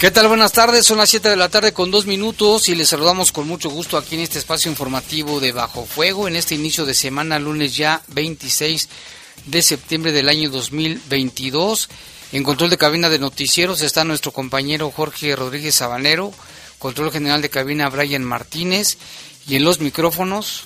[0.00, 0.28] ¿Qué tal?
[0.28, 3.46] Buenas tardes, son las 7 de la tarde con dos minutos y les saludamos con
[3.46, 7.38] mucho gusto aquí en este espacio informativo de Bajo Fuego, en este inicio de semana,
[7.38, 8.88] lunes ya 26
[9.44, 11.90] de septiembre del año 2022.
[12.32, 16.32] En control de cabina de noticieros está nuestro compañero Jorge Rodríguez Sabanero,
[16.78, 18.96] control general de cabina Brian Martínez
[19.46, 20.64] y en los micrófonos.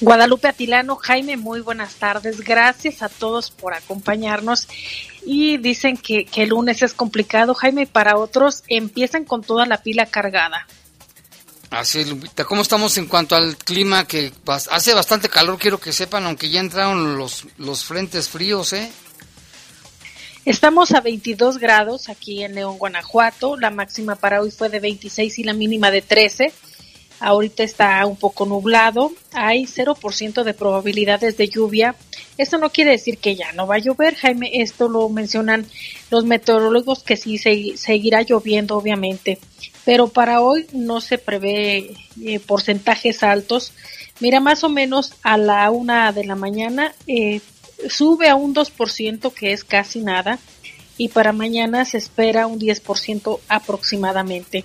[0.00, 2.40] Guadalupe Atilano, Jaime, muy buenas tardes.
[2.40, 4.68] Gracias a todos por acompañarnos
[5.24, 9.64] y dicen que, que el lunes es complicado, Jaime, y para otros empiezan con toda
[9.66, 10.66] la pila cargada.
[11.70, 12.44] Así es, Lupita.
[12.44, 14.06] ¿Cómo estamos en cuanto al clima?
[14.06, 14.32] Que
[14.70, 18.90] hace bastante calor, quiero que sepan, aunque ya entraron los, los frentes fríos, ¿eh?
[20.44, 23.56] Estamos a 22 grados aquí en León, Guanajuato.
[23.56, 26.52] La máxima para hoy fue de 26 y la mínima de 13.
[27.18, 31.94] Ahorita está un poco nublado, hay 0% de probabilidades de lluvia.
[32.36, 35.66] Esto no quiere decir que ya no va a llover, Jaime, esto lo mencionan
[36.10, 39.38] los meteorólogos que sí se, seguirá lloviendo obviamente,
[39.84, 43.72] pero para hoy no se prevé eh, porcentajes altos.
[44.20, 47.40] Mira, más o menos a la una de la mañana eh,
[47.88, 50.38] sube a un 2% que es casi nada
[50.98, 54.64] y para mañana se espera un 10% aproximadamente.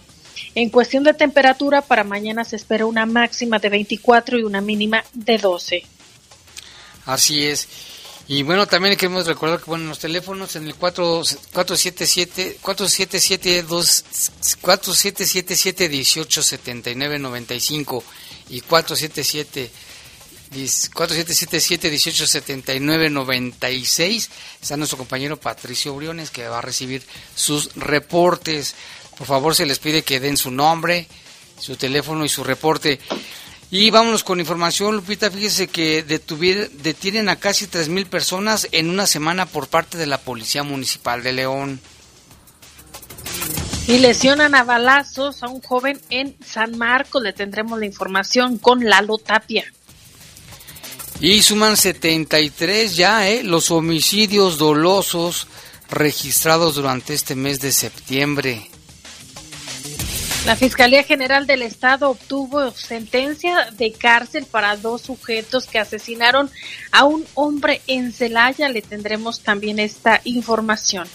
[0.56, 5.04] En cuestión de temperatura, para mañana se espera una máxima de 24 y una mínima
[5.14, 5.84] de 12.
[7.06, 7.68] Así es.
[8.28, 13.66] Y bueno, también queremos recordar que bueno, los teléfonos en el 477 477
[14.62, 18.04] 477 1879 95
[18.50, 19.72] y 477
[20.94, 24.30] 4777 1879 96
[24.62, 27.04] está nuestro compañero Patricio Briones que va a recibir
[27.36, 28.76] sus reportes.
[29.22, 31.06] Por favor, se les pide que den su nombre,
[31.60, 33.00] su teléfono y su reporte.
[33.70, 35.30] Y vámonos con información, Lupita.
[35.30, 40.64] Fíjese que detienen a casi 3.000 personas en una semana por parte de la Policía
[40.64, 41.80] Municipal de León.
[43.86, 47.22] Y lesionan a balazos a un joven en San Marcos.
[47.22, 49.72] Le tendremos la información con Lalo Tapia.
[51.20, 53.44] Y suman 73 ya, ¿eh?
[53.44, 55.46] Los homicidios dolosos
[55.92, 58.72] registrados durante este mes de septiembre.
[60.46, 66.50] La Fiscalía General del Estado obtuvo sentencia de cárcel para dos sujetos que asesinaron
[66.92, 68.68] a un hombre en Celaya.
[68.68, 71.08] Le tendremos también esta información.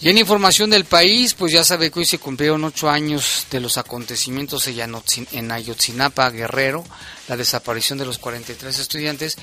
[0.00, 3.60] Y en información del país, pues ya sabe que hoy se cumplieron ocho años de
[3.60, 6.84] los acontecimientos en Ayotzinapa, Guerrero,
[7.28, 9.36] la desaparición de los 43 estudiantes.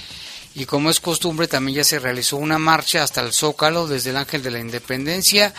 [0.56, 4.18] Y como es costumbre, también ya se realizó una marcha hasta el Zócalo desde el
[4.18, 5.54] Ángel de la Independencia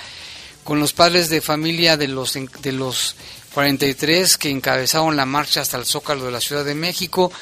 [0.64, 3.16] con los padres de familia de los, de los
[3.54, 7.32] 43 que encabezaron la marcha hasta el Zócalo de la Ciudad de México.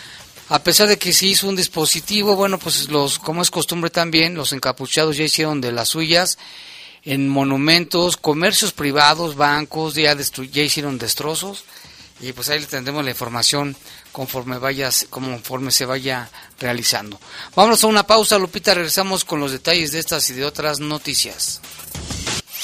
[0.49, 4.35] A pesar de que se hizo un dispositivo, bueno, pues los, como es costumbre también,
[4.35, 6.39] los encapuchados ya hicieron de las suyas
[7.05, 11.65] en monumentos, comercios privados, bancos, ya, ya hicieron destrozos
[12.21, 13.77] y pues ahí le tendremos la información
[14.11, 17.21] conforme vayas, conforme se vaya realizando.
[17.55, 21.61] Vamos a una pausa, Lupita, regresamos con los detalles de estas y de otras noticias.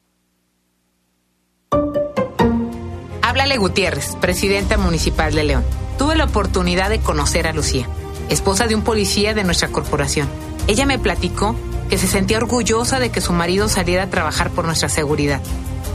[3.32, 5.64] Háblale Gutiérrez, presidenta municipal de León.
[5.96, 7.88] Tuve la oportunidad de conocer a Lucía,
[8.28, 10.28] esposa de un policía de nuestra corporación.
[10.66, 11.56] Ella me platicó
[11.88, 15.40] que se sentía orgullosa de que su marido saliera a trabajar por nuestra seguridad.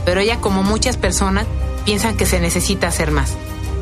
[0.04, 1.46] Pero ella, como muchas personas,
[1.84, 3.36] piensan que se necesita hacer más.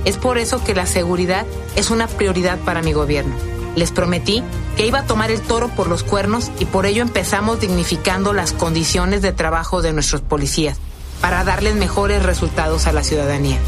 [0.05, 3.35] Es por eso que la seguridad es una prioridad para mi gobierno.
[3.75, 4.43] Les prometí
[4.77, 8.53] que iba a tomar el toro por los cuernos y por ello empezamos dignificando las
[8.53, 10.79] condiciones de trabajo de nuestros policías
[11.21, 13.59] para darles mejores resultados a la ciudadanía.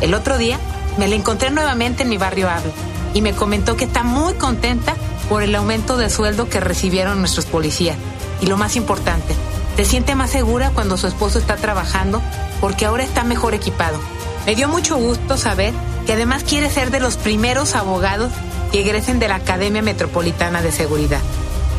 [0.00, 0.58] El otro día
[0.98, 2.70] me la encontré nuevamente en mi barrio Ave
[3.14, 4.94] y me comentó que está muy contenta
[5.28, 7.96] por el aumento de sueldo que recibieron nuestros policías.
[8.40, 9.34] Y lo más importante,
[9.76, 12.20] se siente más segura cuando su esposo está trabajando
[12.60, 13.98] porque ahora está mejor equipado.
[14.46, 15.72] Me dio mucho gusto saber
[16.06, 18.32] que además quiere ser de los primeros abogados
[18.72, 21.20] que egresen de la Academia Metropolitana de Seguridad.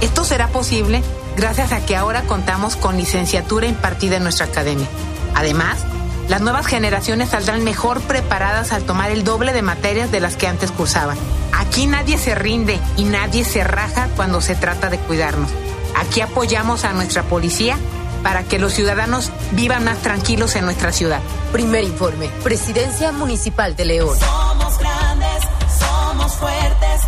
[0.02, 1.04] Esto será posible
[1.36, 4.88] gracias a que ahora contamos con licenciatura impartida en nuestra academia.
[5.36, 5.80] Además,
[6.28, 10.48] las nuevas generaciones saldrán mejor preparadas al tomar el doble de materias de las que
[10.48, 11.18] antes cursaban.
[11.52, 15.50] Aquí nadie se rinde y nadie se raja cuando se trata de cuidarnos.
[15.96, 17.78] Aquí apoyamos a nuestra policía
[18.24, 21.20] para que los ciudadanos vivan más tranquilos en nuestra ciudad.
[21.52, 24.18] Primer informe, Presidencia Municipal de León.
[24.18, 25.44] Somos grandes,
[25.80, 27.02] somos fuertes,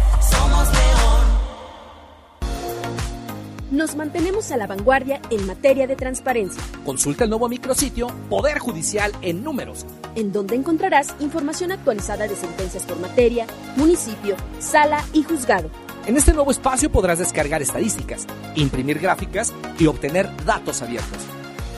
[3.73, 9.11] Nos mantenemos a la vanguardia en materia de transparencia, Consulta el nuevo micrositio Poder Judicial
[9.23, 9.87] en Números.
[10.13, 15.71] en donde encontrarás información actualizada de sentencias por materia, municipio, sala y juzgado.
[16.05, 21.17] En este nuevo espacio podrás descargar estadísticas, imprimir gráficas y obtener datos abiertos.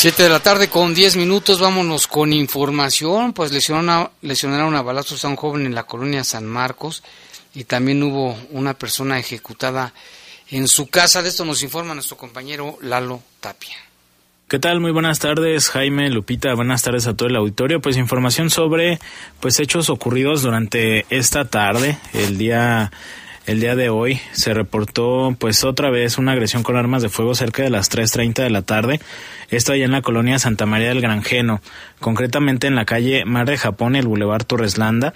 [0.00, 3.32] Siete de la tarde con 10 minutos, vámonos con información.
[3.32, 7.02] Pues lesionaron a balazos a un joven en la colonia San Marcos
[7.52, 9.92] y también hubo una persona ejecutada
[10.52, 11.20] en su casa.
[11.20, 13.74] De esto nos informa nuestro compañero Lalo Tapia.
[14.46, 14.78] ¿Qué tal?
[14.78, 16.54] Muy buenas tardes, Jaime, Lupita.
[16.54, 17.80] Buenas tardes a todo el auditorio.
[17.80, 19.00] Pues información sobre
[19.40, 22.92] pues hechos ocurridos durante esta tarde, el día
[23.48, 27.34] el día de hoy se reportó pues otra vez una agresión con armas de fuego
[27.34, 29.00] cerca de las 3.30 de la tarde,
[29.48, 31.62] esto allá en la colonia Santa María del Granjeno,
[31.98, 35.14] concretamente en la calle Mar de Japón y el Boulevard Torreslanda.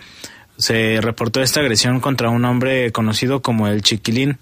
[0.57, 4.39] Se reportó esta agresión contra un hombre conocido como el Chiquilín.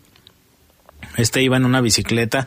[1.16, 2.47] Este iba en una bicicleta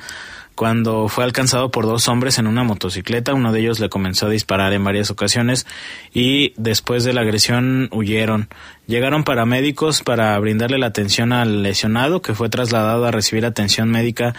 [0.55, 3.33] cuando fue alcanzado por dos hombres en una motocicleta.
[3.33, 5.65] Uno de ellos le comenzó a disparar en varias ocasiones
[6.13, 8.50] y después de la agresión huyeron.
[8.88, 14.33] Llegaron paramédicos para brindarle la atención al lesionado que fue trasladado a recibir atención médica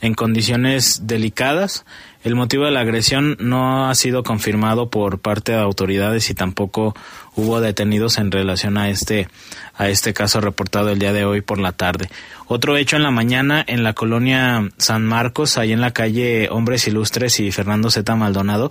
[0.00, 1.84] en condiciones delicadas.
[2.22, 6.94] El motivo de la agresión no ha sido confirmado por parte de autoridades y tampoco
[7.34, 9.28] hubo detenidos en relación a este
[9.74, 12.10] a este caso reportado el día de hoy por la tarde.
[12.46, 16.86] Otro hecho en la mañana en la colonia San Marcos, ahí en la calle Hombres
[16.86, 18.68] Ilustres y Fernando Z Maldonado,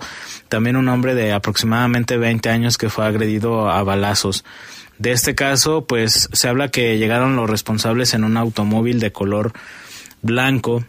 [0.48, 4.44] también un hombre de aproximadamente 20 años que fue agredido a balazos.
[4.98, 9.52] De este caso, pues se habla que llegaron los responsables en un automóvil de color
[10.22, 10.84] blanco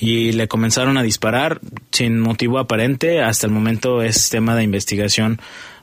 [0.00, 1.60] y le comenzaron a disparar
[1.92, 3.20] sin motivo aparente.
[3.20, 5.40] Hasta el momento es tema de investigación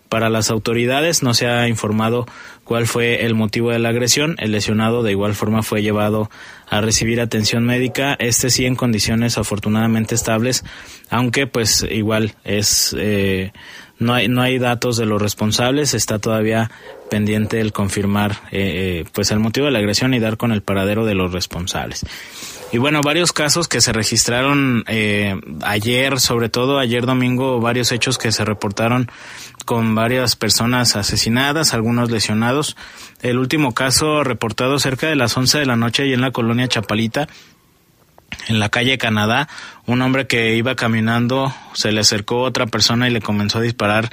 [0.09, 1.21] para las autoridades.
[1.21, 2.25] No se ha informado
[2.63, 4.35] cuál fue el motivo de la agresión.
[4.39, 6.31] El lesionado de igual forma fue llevado
[6.67, 8.15] a recibir atención médica.
[8.17, 10.63] Este sí en condiciones afortunadamente estables,
[11.09, 13.51] aunque pues igual es eh,
[13.99, 15.93] no hay no hay datos de los responsables.
[15.93, 16.71] Está todavía
[17.11, 20.63] pendiente el confirmar eh, eh, pues el motivo de la agresión y dar con el
[20.63, 22.03] paradero de los responsables.
[22.71, 28.17] Y bueno, varios casos que se registraron eh, ayer, sobre todo ayer domingo, varios hechos
[28.17, 29.09] que se reportaron
[29.65, 32.75] con varias personas asesinadas, algunos lesionados.
[33.21, 36.67] El último caso reportado cerca de las 11 de la noche y en la colonia
[36.67, 37.29] Chapalita,
[38.49, 39.47] en la calle Canadá,
[39.85, 44.09] un hombre que iba caminando se le acercó otra persona y le comenzó a disparar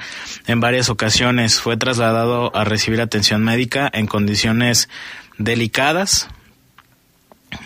[0.47, 1.59] en varias ocasiones.
[1.59, 4.87] Fue trasladado a recibir atención médica en condiciones
[5.37, 6.29] delicadas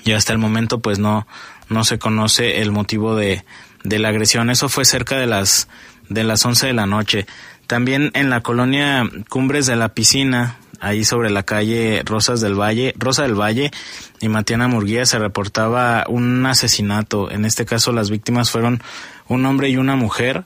[0.05, 1.27] y hasta el momento pues no
[1.69, 3.45] no se conoce el motivo de,
[3.83, 4.49] de la agresión.
[4.49, 5.67] Eso fue cerca de las
[6.09, 7.27] de las 11 de la noche.
[7.67, 12.93] También en la colonia Cumbres de la Piscina, ahí sobre la calle Rosas del Valle,
[12.97, 13.71] Rosa del Valle
[14.19, 17.29] y Matiana Murguía se reportaba un asesinato.
[17.29, 18.81] En este caso las víctimas fueron
[19.27, 20.45] un hombre y una mujer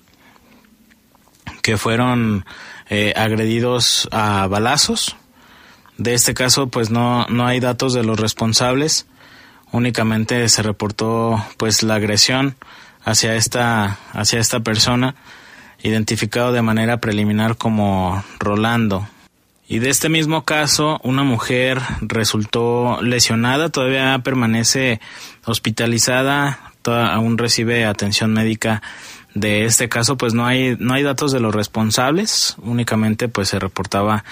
[1.61, 2.45] que fueron
[2.89, 5.15] eh, agredidos a balazos.
[5.97, 9.07] De este caso pues no, no hay datos de los responsables
[9.73, 12.55] únicamente se reportó pues la agresión
[13.03, 15.15] hacia esta hacia esta persona
[15.81, 19.05] identificado de manera preliminar como Rolando.
[19.67, 25.01] Y de este mismo caso una mujer resultó lesionada todavía permanece
[25.43, 28.81] hospitalizada aún recibe atención médica
[29.33, 33.59] de este caso pues no hay no hay datos de los responsables únicamente pues se
[33.59, 34.25] reportaba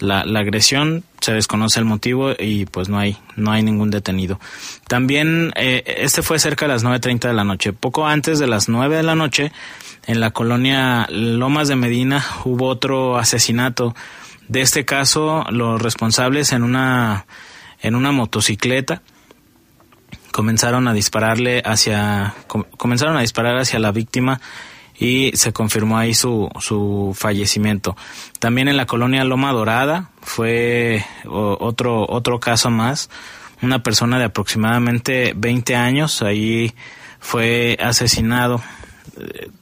[0.00, 4.40] la, la, agresión, se desconoce el motivo y pues no hay, no hay ningún detenido.
[4.88, 7.72] También eh, este fue cerca de las 9.30 de la noche.
[7.72, 9.52] Poco antes de las 9 de la noche,
[10.06, 13.94] en la colonia Lomas de Medina hubo otro asesinato.
[14.48, 17.26] De este caso, los responsables en una,
[17.80, 19.02] en una motocicleta
[20.32, 22.34] comenzaron a dispararle hacia,
[22.76, 24.40] comenzaron a disparar hacia la víctima
[25.00, 27.96] y se confirmó ahí su, su fallecimiento.
[28.38, 33.08] También en la colonia Loma Dorada fue otro, otro caso más.
[33.62, 36.74] Una persona de aproximadamente 20 años ahí
[37.18, 38.62] fue asesinado.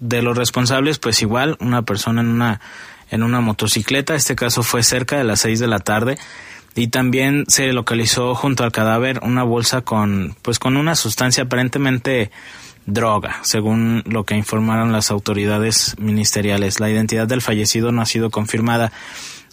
[0.01, 2.61] De los responsables, pues igual, una persona en una,
[3.11, 4.17] en una motocicleta.
[4.17, 6.19] Este caso fue cerca de las 6 de la tarde
[6.75, 12.31] y también se localizó junto al cadáver una bolsa con pues con una sustancia aparentemente
[12.89, 16.81] droga, según lo que informaron las autoridades ministeriales.
[16.81, 18.93] La identidad del fallecido no ha sido confirmada.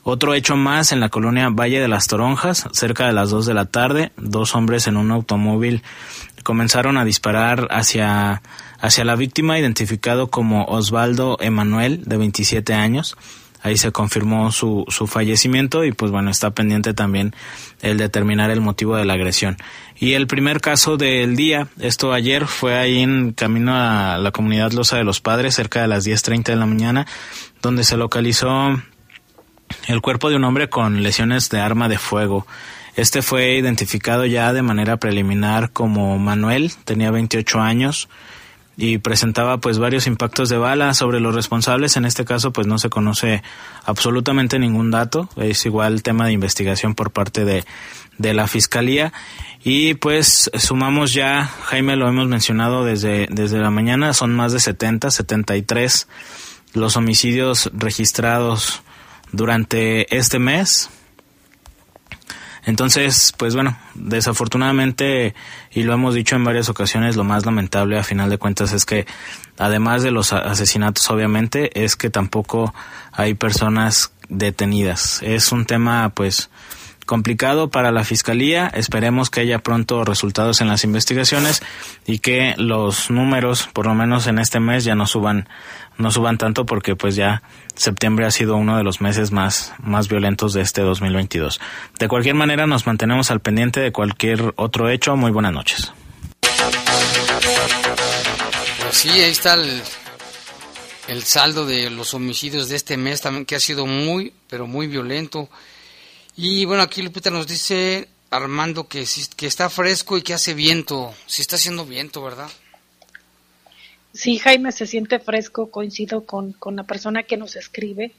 [0.04, 3.54] Otro hecho más en la colonia Valle de las Toronjas, cerca de las 2 de
[3.54, 5.84] la tarde, dos hombres en un automóvil
[6.44, 8.42] comenzaron a disparar hacia,
[8.80, 13.18] hacia la víctima identificado como Osvaldo Emanuel, de 27 años
[13.66, 17.34] ahí se confirmó su, su fallecimiento y pues bueno, está pendiente también
[17.82, 19.58] el determinar el motivo de la agresión.
[19.98, 24.74] Y el primer caso del día, esto ayer, fue ahí en camino a la comunidad
[24.74, 27.08] Loza de los Padres, cerca de las 10.30 de la mañana,
[27.62, 28.82] donde se localizó
[29.88, 32.46] el cuerpo de un hombre con lesiones de arma de fuego.
[32.96, 38.10] Este fue identificado ya de manera preliminar como Manuel, tenía 28 años,
[38.78, 41.98] y presentaba pues varios impactos de bala sobre los responsables.
[41.98, 43.42] En este caso pues no se conoce
[43.86, 45.30] absolutamente ningún dato.
[45.38, 47.64] Es igual tema de investigación por parte de,
[48.18, 49.14] de la fiscalía.
[49.64, 54.60] Y pues sumamos ya, Jaime lo hemos mencionado desde, desde la mañana, son más de
[54.60, 56.08] 70, 73
[56.74, 58.84] los homicidios registrados
[59.32, 60.90] durante este mes.
[62.66, 65.36] Entonces, pues bueno, desafortunadamente,
[65.72, 68.86] y lo hemos dicho en varias ocasiones, lo más lamentable a final de cuentas es
[68.86, 69.06] que,
[69.58, 72.74] además de los asesinatos, obviamente, es que tampoco
[73.12, 75.22] hay personas detenidas.
[75.22, 76.50] Es un tema, pues,
[77.06, 78.68] complicado para la fiscalía.
[78.68, 81.62] Esperemos que haya pronto resultados en las investigaciones
[82.06, 85.48] y que los números, por lo menos en este mes, ya no suban,
[85.98, 87.44] no suban tanto porque pues ya
[87.76, 91.60] septiembre ha sido uno de los meses más, más violentos de este 2022.
[92.00, 95.16] De cualquier manera, nos mantenemos al pendiente de cualquier otro hecho.
[95.16, 95.92] Muy buenas noches.
[98.82, 99.82] Pues sí, ahí está el,
[101.08, 104.88] el saldo de los homicidios de este mes también que ha sido muy, pero muy
[104.88, 105.50] violento.
[106.38, 111.14] Y bueno, aquí Lupita nos dice Armando que, que está fresco y que hace viento.
[111.26, 112.50] Sí está haciendo viento, ¿verdad?
[114.14, 118.14] Sí, Jaime se siente fresco, coincido con, con la persona que nos escribe,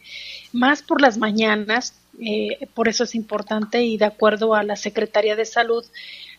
[0.52, 5.36] más por las mañanas, eh, por eso es importante y de acuerdo a la Secretaría
[5.36, 5.84] de Salud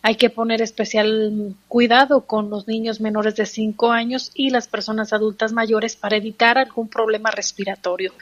[0.07, 5.11] hay que poner especial cuidado con los niños menores de 5 años y las personas
[5.11, 8.13] adultas mayores para evitar algún problema respiratorio.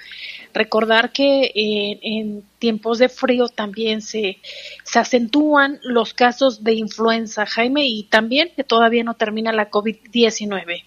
[0.51, 4.39] Recordar que eh, en tiempos de frío también se,
[4.84, 10.84] se acentúan los casos de influenza, Jaime, y también que todavía no termina la COVID-19.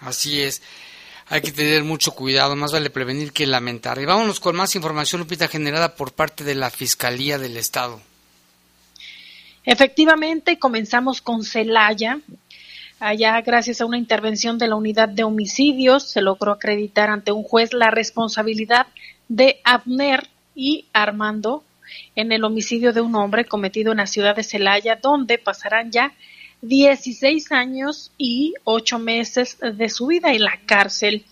[0.00, 0.62] Así es.
[1.28, 4.00] Hay que tener mucho cuidado, más vale prevenir que lamentar.
[4.00, 8.00] Y vámonos con más información, Lupita, generada por parte de la Fiscalía del Estado.
[9.66, 12.20] Efectivamente, comenzamos con Celaya.
[13.00, 17.42] Allá, gracias a una intervención de la unidad de homicidios, se logró acreditar ante un
[17.42, 18.86] juez la responsabilidad
[19.28, 21.64] de Abner y Armando
[22.14, 26.14] en el homicidio de un hombre cometido en la ciudad de Celaya, donde pasarán ya
[26.62, 31.24] 16 años y 8 meses de su vida en la cárcel.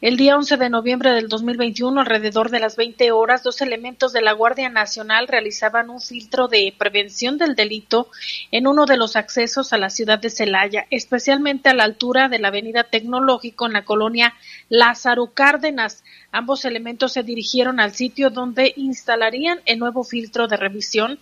[0.00, 4.22] El día 11 de noviembre del 2021, alrededor de las 20 horas, dos elementos de
[4.22, 8.08] la Guardia Nacional realizaban un filtro de prevención del delito
[8.52, 12.38] en uno de los accesos a la ciudad de Celaya, especialmente a la altura de
[12.38, 14.34] la Avenida Tecnológico en la colonia
[14.68, 16.04] Lázaro Cárdenas.
[16.30, 21.18] Ambos elementos se dirigieron al sitio donde instalarían el nuevo filtro de revisión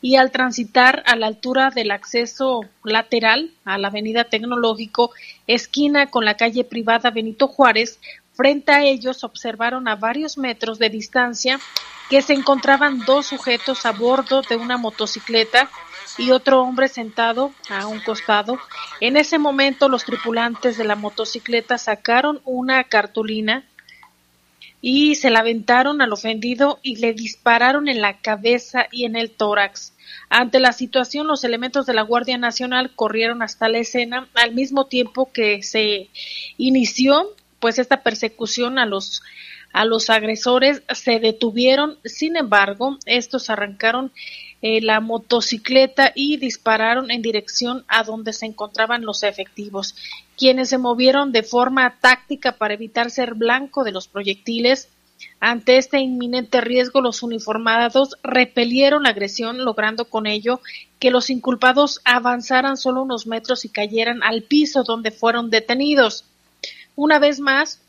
[0.00, 5.10] y al transitar a la altura del acceso lateral a la avenida Tecnológico,
[5.46, 7.98] esquina con la calle privada Benito Juárez,
[8.34, 11.58] frente a ellos observaron a varios metros de distancia
[12.10, 15.68] que se encontraban dos sujetos a bordo de una motocicleta
[16.18, 18.58] y otro hombre sentado a un costado.
[19.00, 23.64] En ese momento los tripulantes de la motocicleta sacaron una cartulina
[24.80, 29.30] y se la aventaron al ofendido y le dispararon en la cabeza y en el
[29.30, 29.92] tórax.
[30.28, 34.86] Ante la situación, los elementos de la Guardia Nacional corrieron hasta la escena al mismo
[34.86, 36.08] tiempo que se
[36.56, 39.22] inició pues esta persecución a los
[39.72, 44.10] a los agresores se detuvieron, sin embargo, estos arrancaron
[44.62, 49.94] eh, la motocicleta y dispararon en dirección a donde se encontraban los efectivos,
[50.36, 54.88] quienes se movieron de forma táctica para evitar ser blanco de los proyectiles.
[55.40, 60.60] Ante este inminente riesgo, los uniformados repelieron la agresión, logrando con ello
[60.98, 66.24] que los inculpados avanzaran solo unos metros y cayeran al piso donde fueron detenidos.
[66.96, 67.80] Una vez más,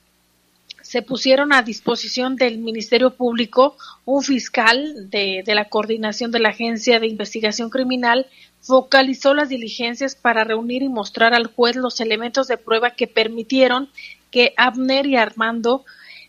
[0.87, 6.49] se pusieron a disposición del Ministerio Público un fiscal de, de, la coordinación de la
[6.49, 8.25] Agencia de Investigación Criminal
[8.61, 13.89] focalizó las diligencias para reunir y mostrar al juez los elementos de prueba que permitieron
[14.31, 15.83] que Abner y Armando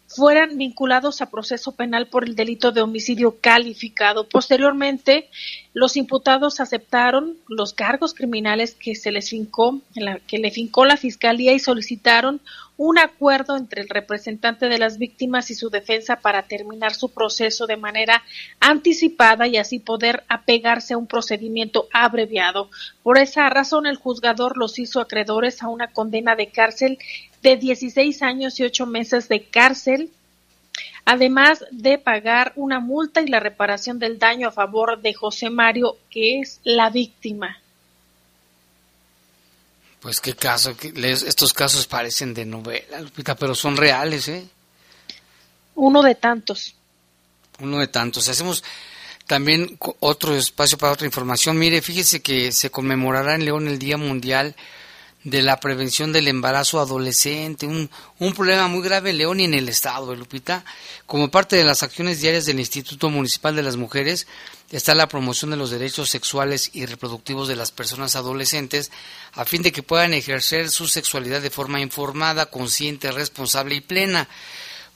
[0.08, 4.28] fueran vinculados a proceso penal por el delito de homicidio calificado.
[4.28, 5.30] Posteriormente,
[5.78, 9.80] los imputados aceptaron los cargos criminales que se les fincó,
[10.26, 12.40] que le fincó la fiscalía y solicitaron
[12.76, 17.68] un acuerdo entre el representante de las víctimas y su defensa para terminar su proceso
[17.68, 18.24] de manera
[18.58, 22.70] anticipada y así poder apegarse a un procedimiento abreviado.
[23.04, 26.98] Por esa razón, el juzgador los hizo acreedores a una condena de cárcel
[27.40, 30.10] de 16 años y 8 meses de cárcel,
[31.08, 35.96] además de pagar una multa y la reparación del daño a favor de José Mario,
[36.10, 37.62] que es la víctima.
[40.00, 44.46] Pues qué caso, estos casos parecen de novela, Lupita, pero son reales, ¿eh?
[45.76, 46.74] Uno de tantos.
[47.58, 48.28] Uno de tantos.
[48.28, 48.62] Hacemos
[49.26, 51.58] también otro espacio para otra información.
[51.58, 54.54] Mire, fíjese que se conmemorará en León el Día Mundial
[55.30, 59.54] de la Prevención del Embarazo Adolescente, un, un problema muy grave en León y en
[59.54, 60.64] el Estado, Lupita.
[61.06, 64.26] Como parte de las acciones diarias del Instituto Municipal de las Mujeres,
[64.70, 68.90] está la promoción de los derechos sexuales y reproductivos de las personas adolescentes
[69.32, 74.28] a fin de que puedan ejercer su sexualidad de forma informada, consciente, responsable y plena.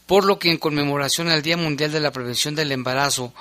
[0.06, 3.32] Por lo que en conmemoración al Día Mundial de la Prevención del Embarazo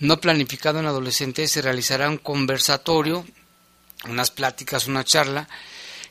[0.00, 3.26] no planificado en adolescentes se realizará un conversatorio,
[4.08, 5.48] unas pláticas, una charla,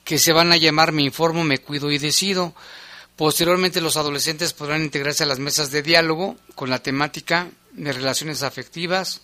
[0.08, 2.56] que se van a llamar Me informo, me cuido y decido.
[3.18, 8.42] Posteriormente los adolescentes podrán integrarse a las mesas de diálogo con la temática de relaciones
[8.42, 9.24] afectivas,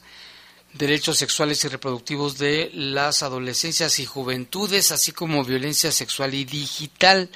[0.74, 7.30] derechos sexuales y reproductivos de las adolescencias y juventudes, así como violencia sexual y digital.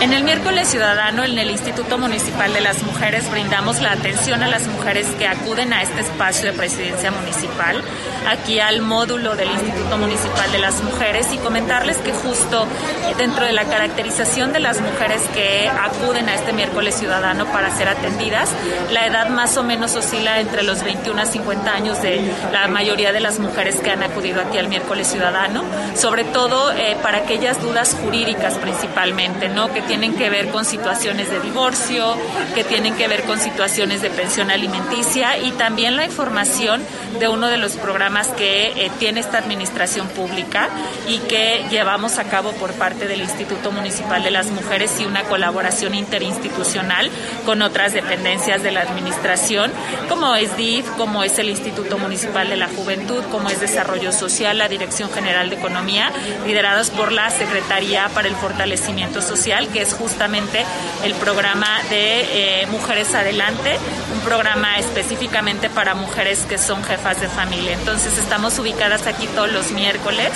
[0.00, 4.46] En el miércoles ciudadano en el Instituto Municipal de las Mujeres brindamos la atención a
[4.46, 7.82] las mujeres que acuden a este espacio de presidencia municipal,
[8.28, 12.68] aquí al módulo del Instituto Municipal de las Mujeres y comentarles que justo
[13.16, 17.88] dentro de la caracterización de las mujeres que acuden a este miércoles ciudadano para ser
[17.88, 18.50] atendidas,
[18.92, 23.12] la edad más o menos oscila entre los 21 a 50 años de la mayoría
[23.12, 25.64] de las mujeres que han acudido aquí al miércoles ciudadano,
[25.96, 29.67] sobre todo eh, para aquellas dudas jurídicas principalmente, ¿no?
[29.72, 32.16] Que tienen que ver con situaciones de divorcio,
[32.54, 36.82] que tienen que ver con situaciones de pensión alimenticia y también la información
[37.18, 40.68] de uno de los programas que eh, tiene esta administración pública
[41.08, 45.24] y que llevamos a cabo por parte del Instituto Municipal de las Mujeres y una
[45.24, 47.10] colaboración interinstitucional
[47.44, 49.72] con otras dependencias de la administración,
[50.08, 54.58] como es DIF, como es el Instituto Municipal de la Juventud, como es Desarrollo Social,
[54.58, 56.12] la Dirección General de Economía,
[56.46, 60.64] liderados por la Secretaría para el Fortalecimiento Social que es justamente
[61.02, 63.76] el programa de eh, Mujeres Adelante,
[64.14, 67.72] un programa específicamente para mujeres que son jefas de familia.
[67.72, 70.30] Entonces estamos ubicadas aquí todos los miércoles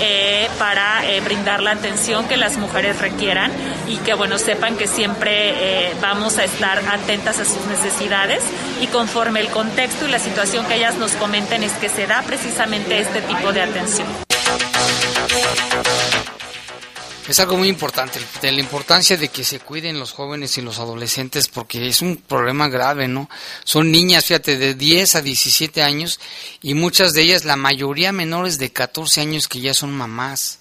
[0.00, 3.50] eh, para eh, brindar la atención que las mujeres requieran
[3.88, 8.42] y que bueno sepan que siempre vamos a estar atentas a sus necesidades
[8.80, 12.22] y conforme el contexto y la situación que ellas nos comenten es que se da
[12.22, 14.06] precisamente este tipo de atención
[17.28, 20.78] es algo muy importante, de la importancia de que se cuiden los jóvenes y los
[20.78, 23.28] adolescentes porque es un problema grave, ¿no?
[23.64, 26.18] Son niñas, fíjate, de 10 a 17 años
[26.62, 30.60] y muchas de ellas, la mayoría menores de 14 años que ya son mamás.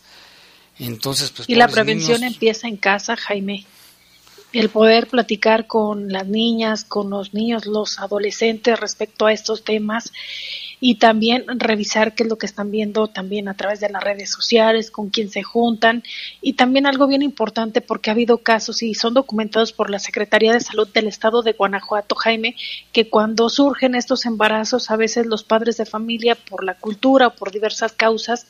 [0.77, 1.49] Entonces, pues...
[1.49, 3.65] Y la prevención empieza en casa, Jaime.
[4.53, 10.11] El poder platicar con las niñas, con los niños, los adolescentes respecto a estos temas
[10.79, 14.31] y también revisar qué es lo que están viendo también a través de las redes
[14.31, 16.03] sociales, con quién se juntan.
[16.41, 20.53] Y también algo bien importante porque ha habido casos y son documentados por la Secretaría
[20.53, 22.55] de Salud del Estado de Guanajuato, Jaime,
[22.93, 27.35] que cuando surgen estos embarazos a veces los padres de familia por la cultura o
[27.35, 28.47] por diversas causas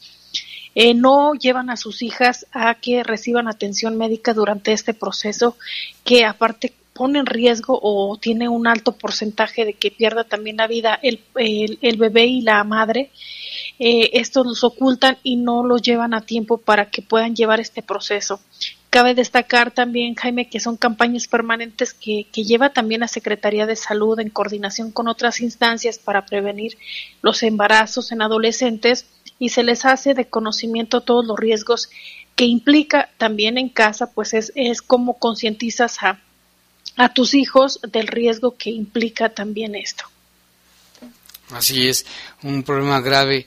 [0.75, 5.57] eh, no llevan a sus hijas a que reciban atención médica durante este proceso
[6.03, 10.67] que aparte pone en riesgo o tiene un alto porcentaje de que pierda también la
[10.67, 13.09] vida el, el, bebé y la madre,
[13.79, 17.81] eh, estos los ocultan y no los llevan a tiempo para que puedan llevar este
[17.81, 18.41] proceso.
[18.89, 23.77] Cabe destacar también, Jaime, que son campañas permanentes que, que lleva también la Secretaría de
[23.77, 26.77] Salud en coordinación con otras instancias para prevenir
[27.21, 29.05] los embarazos en adolescentes
[29.39, 31.89] y se les hace de conocimiento todos los riesgos
[32.35, 36.19] que implica también en casa, pues es, es como concientizas a,
[36.99, 40.03] a tus hijos del riesgo que implica también esto.
[41.49, 42.05] Así es,
[42.43, 43.45] un problema grave.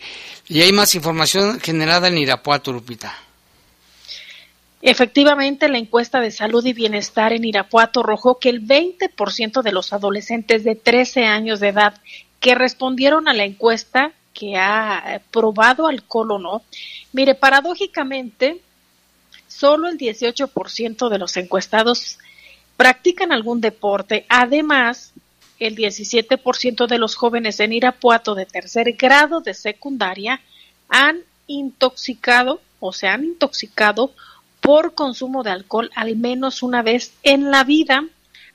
[0.48, 3.14] Y hay más información generada en Irapuato, Lupita.
[4.80, 9.92] Efectivamente, la encuesta de salud y bienestar en Irapuato arrojó que el 20% de los
[9.92, 12.00] adolescentes de 13 años de edad
[12.40, 16.62] que respondieron a la encuesta que ha probado alcohol o no,
[17.12, 18.62] mire, paradójicamente,
[19.46, 22.18] solo el 18% de los encuestados
[22.76, 24.26] practican algún deporte.
[24.28, 25.12] Además,
[25.58, 30.40] el 17% de los jóvenes en Irapuato de tercer grado de secundaria
[30.88, 34.12] han intoxicado o se han intoxicado
[34.60, 38.04] por consumo de alcohol al menos una vez en la vida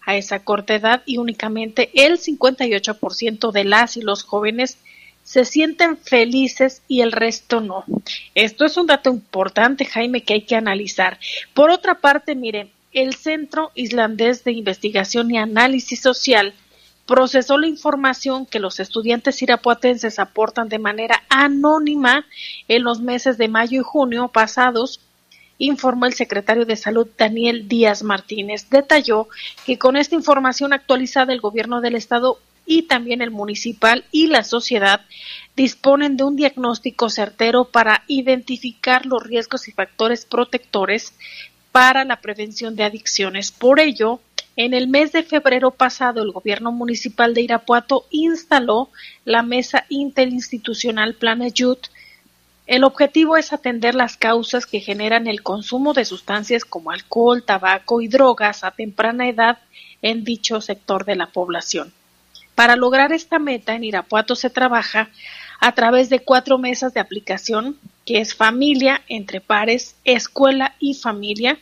[0.05, 4.77] a esa corta edad y únicamente el 58% de las y los jóvenes
[5.23, 7.83] se sienten felices y el resto no.
[8.33, 11.19] Esto es un dato importante, Jaime, que hay que analizar.
[11.53, 16.53] Por otra parte, miren, el Centro Islandés de Investigación y Análisis Social
[17.05, 22.25] procesó la información que los estudiantes irapuatenses aportan de manera anónima
[22.67, 24.99] en los meses de mayo y junio pasados
[25.57, 28.69] informó el secretario de Salud Daniel Díaz Martínez.
[28.69, 29.27] Detalló
[29.65, 34.43] que con esta información actualizada el gobierno del estado y también el municipal y la
[34.43, 35.01] sociedad
[35.55, 41.13] disponen de un diagnóstico certero para identificar los riesgos y factores protectores
[41.77, 43.51] para la prevención de adicciones.
[43.51, 44.19] Por ello,
[44.55, 48.89] en el mes de febrero pasado, el gobierno municipal de Irapuato instaló
[49.25, 51.77] la mesa interinstitucional Plan Ayud.
[52.65, 58.01] El objetivo es atender las causas que generan el consumo de sustancias como alcohol, tabaco
[58.01, 59.59] y drogas a temprana edad
[60.01, 61.93] en dicho sector de la población.
[62.55, 65.09] Para lograr esta meta, en Irapuato se trabaja
[65.59, 71.59] a través de cuatro mesas de aplicación, que es familia, entre pares, escuela y familia,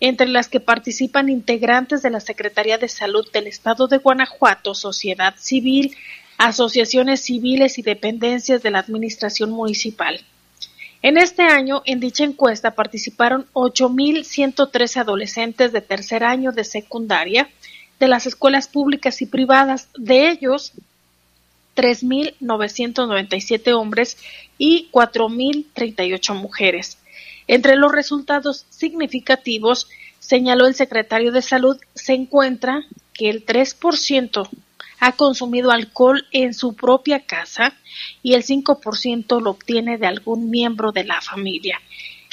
[0.00, 5.34] entre las que participan integrantes de la Secretaría de Salud del Estado de Guanajuato, sociedad
[5.38, 5.96] civil,
[6.38, 10.20] asociaciones civiles y dependencias de la Administración Municipal.
[11.02, 17.48] En este año, en dicha encuesta participaron 8.113 adolescentes de tercer año de secundaria
[17.98, 20.72] de las escuelas públicas y privadas, de ellos
[21.80, 24.18] 3.997 hombres
[24.58, 26.98] y 4.038 mujeres.
[27.46, 29.88] Entre los resultados significativos,
[30.18, 34.48] señaló el secretario de Salud, se encuentra que el 3%
[34.98, 37.72] ha consumido alcohol en su propia casa
[38.22, 41.80] y el 5% lo obtiene de algún miembro de la familia.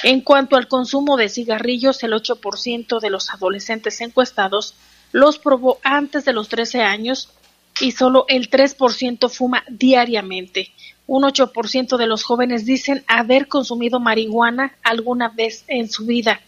[0.04, 4.74] En cuanto al consumo de cigarrillos, el 8% de los adolescentes encuestados
[5.10, 7.30] los probó antes de los 13 años
[7.80, 10.72] y solo el 3% fuma diariamente.
[11.06, 16.40] Un 8% de los jóvenes dicen haber consumido marihuana alguna vez en su vida.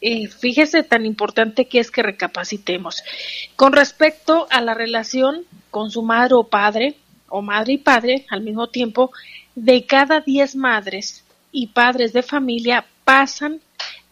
[0.00, 3.02] Eh, fíjese tan importante que es que recapacitemos.
[3.54, 6.96] Con respecto a la relación con su madre o padre,
[7.28, 9.12] o madre y padre al mismo tiempo,
[9.54, 13.60] de cada 10 madres y padres de familia pasan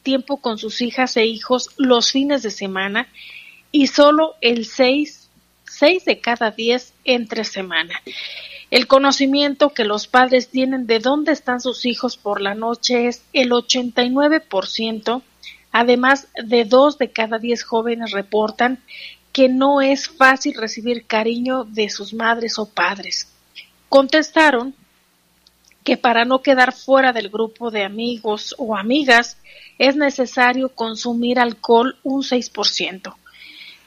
[0.03, 3.09] tiempo con sus hijas e hijos los fines de semana
[3.73, 5.20] y solo el 6,
[5.81, 8.03] 6 de cada 10 entre semana.
[8.71, 13.23] El conocimiento que los padres tienen de dónde están sus hijos por la noche es
[13.33, 15.23] el 89%,
[15.73, 18.83] además de dos de cada diez jóvenes reportan
[19.33, 23.33] que no es fácil recibir cariño de sus madres o padres.
[23.89, 24.75] Contestaron
[25.83, 29.39] que para no quedar fuera del grupo de amigos o amigas
[29.79, 33.15] es necesario consumir alcohol un 6%,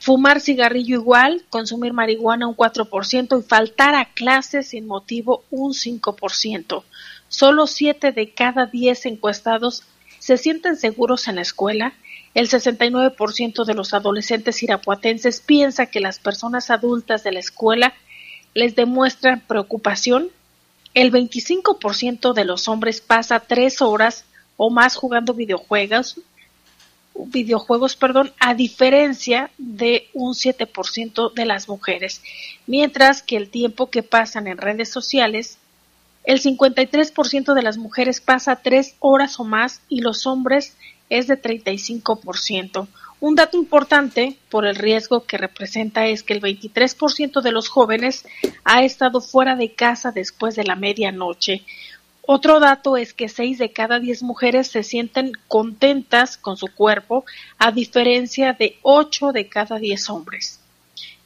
[0.04, 6.84] fumar cigarrillo igual, consumir marihuana un 4% y faltar a clases sin motivo un 5%.
[7.30, 9.84] Solo 7 de cada 10 encuestados
[10.20, 11.94] se sienten seguros en la escuela.
[12.34, 17.94] El 69% de los adolescentes irapuatenses piensa que las personas adultas de la escuela
[18.54, 20.32] les demuestran preocupación
[20.94, 24.26] el 25% de los hombres pasa tres horas
[24.58, 26.20] o más jugando videojuegos,
[27.16, 32.22] videojuegos, perdón, a diferencia de un 7% de las mujeres,
[32.68, 35.58] mientras que el tiempo que pasan en redes sociales,
[36.24, 40.76] el 53% de las mujeres pasa tres horas o más y los hombres
[41.10, 42.88] es de 35%.
[43.20, 48.26] Un dato importante por el riesgo que representa es que el 23% de los jóvenes
[48.64, 51.64] ha estado fuera de casa después de la medianoche.
[52.26, 57.26] Otro dato es que 6 de cada 10 mujeres se sienten contentas con su cuerpo,
[57.58, 60.60] a diferencia de 8 de cada 10 hombres.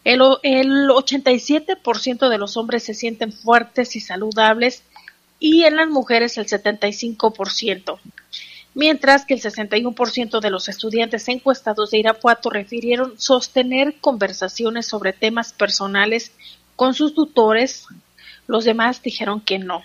[0.03, 4.83] El, el 87% de los hombres se sienten fuertes y saludables
[5.39, 7.99] y en las mujeres el 75%
[8.77, 15.51] mientras que el 61% de los estudiantes encuestados de Irapuato refirieron sostener conversaciones sobre temas
[15.51, 16.31] personales
[16.75, 17.87] con sus tutores,
[18.45, 19.81] los demás dijeron que no.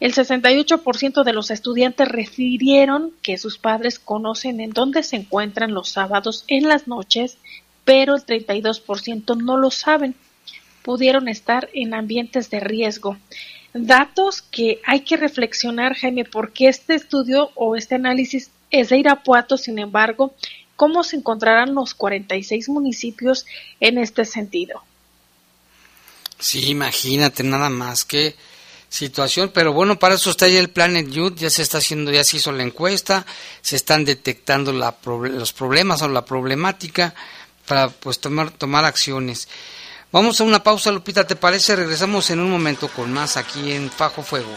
[0.00, 5.88] El 68% de los estudiantes refirieron que sus padres conocen en dónde se encuentran los
[5.90, 7.38] sábados en las noches,
[7.84, 10.14] pero el 32% no lo saben.
[10.82, 13.16] Pudieron estar en ambientes de riesgo
[13.74, 19.56] datos que hay que reflexionar, Jaime, porque este estudio o este análisis es de Irapuato,
[19.56, 20.34] sin embargo,
[20.76, 23.46] ¿cómo se encontrarán los 46 municipios
[23.80, 24.82] en este sentido?
[26.38, 28.36] Sí, imagínate nada más que
[28.88, 32.24] situación, pero bueno, para eso está ya el Planet Youth, ya se está haciendo, ya
[32.24, 33.26] se hizo la encuesta,
[33.60, 37.14] se están detectando los problemas o la problemática
[37.66, 39.48] para pues tomar, tomar acciones.
[40.10, 41.76] Vamos a una pausa, Lupita, ¿te parece?
[41.76, 44.56] Regresamos en un momento con más aquí en Fajo Fuego.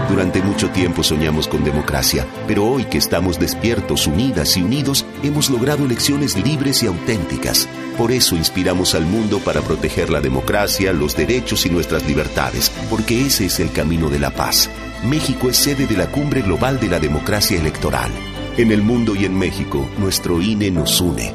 [0.09, 5.50] Durante mucho tiempo soñamos con democracia, pero hoy que estamos despiertos, unidas y unidos, hemos
[5.50, 7.68] logrado elecciones libres y auténticas.
[7.96, 13.26] Por eso inspiramos al mundo para proteger la democracia, los derechos y nuestras libertades, porque
[13.26, 14.68] ese es el camino de la paz.
[15.04, 18.11] México es sede de la Cumbre Global de la Democracia Electoral.
[18.57, 21.33] En el mundo y en México, nuestro INE nos une.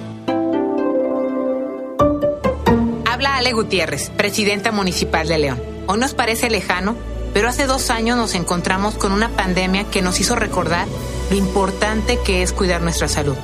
[3.05, 5.61] Habla Ale Gutiérrez, presidenta municipal de León.
[5.87, 6.95] Hoy nos parece lejano,
[7.33, 10.87] pero hace dos años nos encontramos con una pandemia que nos hizo recordar
[11.29, 13.35] lo importante que es cuidar nuestra salud.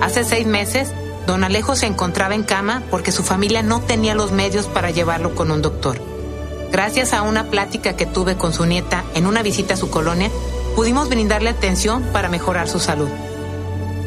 [0.00, 0.90] Hace seis meses,
[1.26, 5.34] don Alejo se encontraba en cama porque su familia no tenía los medios para llevarlo
[5.34, 6.00] con un doctor.
[6.72, 10.30] Gracias a una plática que tuve con su nieta en una visita a su colonia,
[10.74, 13.08] pudimos brindarle atención para mejorar su salud.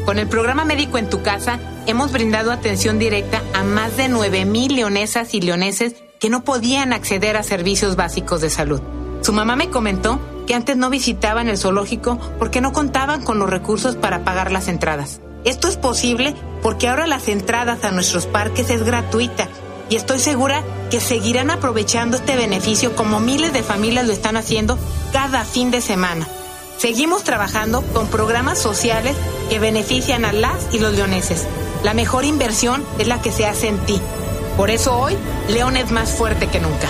[0.05, 4.45] Con el programa Médico en tu casa, hemos brindado atención directa a más de 9
[4.45, 8.81] mil leonesas y leoneses que no podían acceder a servicios básicos de salud.
[9.25, 13.49] Su mamá me comentó que antes no visitaban el zoológico porque no contaban con los
[13.49, 15.19] recursos para pagar las entradas.
[15.45, 19.47] Esto es posible porque ahora las entradas a nuestros parques es gratuita
[19.89, 20.61] y estoy segura
[20.91, 24.77] que seguirán aprovechando este beneficio como miles de familias lo están haciendo
[25.11, 26.27] cada fin de semana.
[26.77, 29.15] Seguimos trabajando con programas sociales
[29.49, 31.47] que benefician a las y los leoneses.
[31.83, 33.99] La mejor inversión es la que se hace en ti.
[34.55, 35.17] Por eso hoy,
[35.49, 36.89] León es más fuerte que nunca.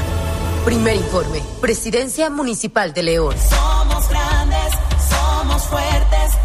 [0.66, 1.44] Primer informe.
[1.62, 3.36] Presidencia Municipal de León.
[3.38, 4.74] Somos grandes,
[5.08, 6.45] somos fuertes.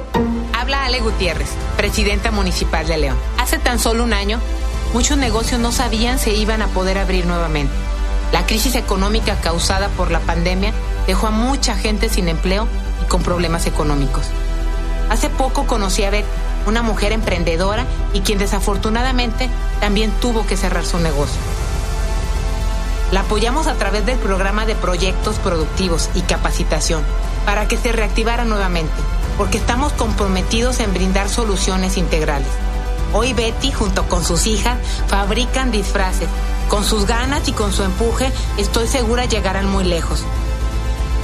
[0.61, 3.17] Habla Ale Gutiérrez, presidenta municipal de León.
[3.39, 4.39] Hace tan solo un año,
[4.93, 7.73] muchos negocios no sabían si iban a poder abrir nuevamente.
[8.31, 10.71] La crisis económica causada por la pandemia
[11.07, 12.67] dejó a mucha gente sin empleo
[13.03, 14.27] y con problemas económicos.
[15.09, 16.27] Hace poco conocí a Beth,
[16.67, 21.41] una mujer emprendedora y quien desafortunadamente también tuvo que cerrar su negocio.
[23.11, 27.01] La apoyamos a través del programa de proyectos productivos y capacitación
[27.47, 28.93] para que se reactivara nuevamente,
[29.37, 32.47] porque estamos comprometidos en brindar soluciones integrales.
[33.13, 34.77] Hoy Betty, junto con sus hijas,
[35.07, 36.29] fabrican disfraces.
[36.69, 40.23] Con sus ganas y con su empuje, estoy segura llegarán muy lejos.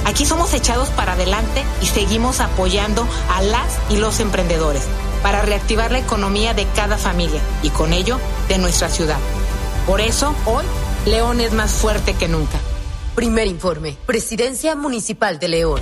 [0.04, 4.84] Aquí somos echados para adelante y seguimos apoyando a las y los emprendedores
[5.22, 9.18] para reactivar la economía de cada familia y con ello de nuestra ciudad.
[9.86, 10.64] Por eso, hoy,
[11.06, 12.58] León es más fuerte que nunca.
[13.14, 13.96] Primer informe.
[14.06, 15.80] Presidencia Municipal de León.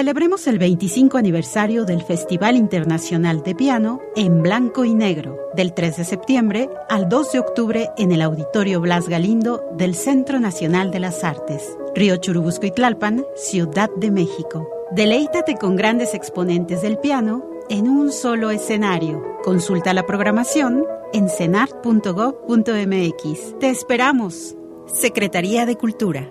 [0.00, 5.98] Celebremos el 25 aniversario del Festival Internacional de Piano en Blanco y Negro, del 3
[5.98, 11.00] de septiembre al 2 de octubre en el Auditorio Blas Galindo del Centro Nacional de
[11.00, 14.66] las Artes, Río Churubusco y Tlalpan, Ciudad de México.
[14.90, 19.22] Deleítate con grandes exponentes del piano en un solo escenario.
[19.44, 23.58] Consulta la programación en cenart.gov.mx.
[23.58, 24.56] Te esperamos.
[24.86, 26.30] Secretaría de Cultura.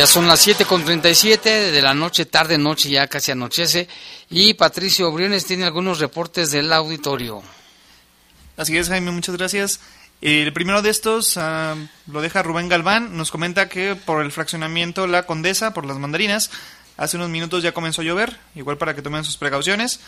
[0.00, 3.86] Ya son las 7 con 37 de la noche, tarde, noche, ya casi anochece.
[4.30, 7.42] Y Patricio Briones tiene algunos reportes del auditorio.
[8.56, 9.80] Así es, Jaime, muchas gracias.
[10.22, 11.76] El primero de estos ah,
[12.06, 13.14] lo deja Rubén Galván.
[13.14, 16.50] Nos comenta que por el fraccionamiento La Condesa, por las mandarinas,
[16.96, 20.00] hace unos minutos ya comenzó a llover, igual para que tomen sus precauciones.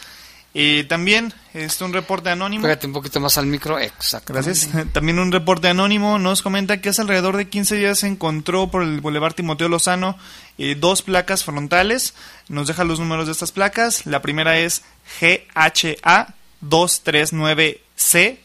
[0.55, 2.63] Eh, también este, un reporte anónimo.
[2.63, 4.35] Pégate un poquito más al micro, exacto.
[4.35, 4.69] Gracias.
[4.93, 8.83] También un reporte anónimo nos comenta que hace alrededor de 15 días se encontró por
[8.83, 10.19] el Boulevard Timoteo Lozano
[10.59, 12.15] eh, dos placas frontales.
[12.49, 14.05] Nos deja los números de estas placas.
[14.05, 14.83] La primera es
[15.21, 18.37] GHA 239C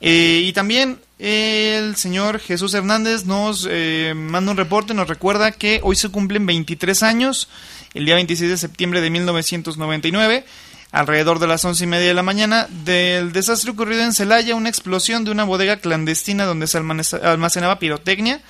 [0.00, 5.80] Eh, y también el señor Jesús Hernández nos eh, manda un reporte, nos recuerda que
[5.82, 7.48] hoy se cumplen 23 años,
[7.92, 10.46] el día 26 de septiembre de 1999,
[10.92, 14.70] alrededor de las once y media de la mañana, del desastre ocurrido en Celaya, una
[14.70, 18.40] explosión de una bodega clandestina donde se almacenaba pirotecnia,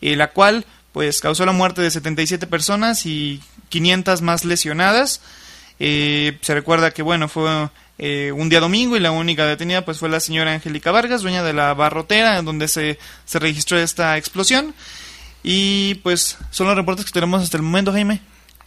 [0.00, 5.20] eh, la cual pues causó la muerte de 77 personas y 500 más lesionadas.
[5.78, 7.68] Eh, se recuerda que bueno fue
[7.98, 11.42] eh, un día domingo y la única detenida pues fue la señora Angélica Vargas, dueña
[11.42, 14.74] de la barrotera donde se, se registró esta explosión.
[15.42, 18.20] Y pues son los reportes que tenemos hasta el momento, Jaime.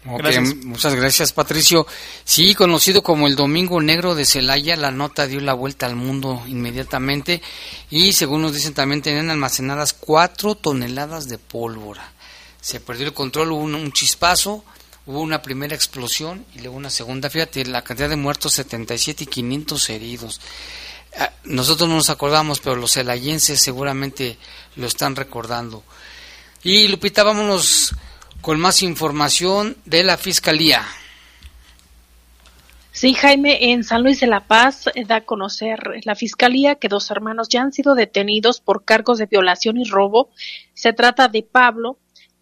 [0.06, 1.86] Muchas gracias, Patricio.
[2.24, 6.42] Sí, conocido como el Domingo Negro de Celaya, la nota dio la vuelta al mundo
[6.48, 7.42] inmediatamente
[7.90, 12.14] y según nos dicen también tenían almacenadas cuatro toneladas de pólvora.
[12.62, 14.64] Se perdió el control, hubo un, un chispazo,
[15.10, 17.32] hubo una primera explosión y luego una segunda.
[17.32, 20.40] Fíjate, la cantidad de muertos 77 y 500 heridos.
[21.18, 24.38] Ah, Nosotros no nos acordamos, pero los celayenses seguramente
[24.76, 25.84] lo están recordando.
[26.62, 27.96] Y Lupita, vámonos
[28.42, 30.86] con más información de la Fiscalía.
[32.92, 36.88] Sí, Jaime, en San Luis de la Paz eh, da a conocer la Fiscalía que
[36.88, 40.30] dos hermanos ya han sido detenidos por cargos de violación y robo.
[40.76, 41.98] Se trata de Pablo,